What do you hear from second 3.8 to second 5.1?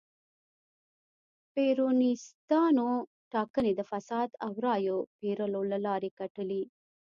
فساد او رایو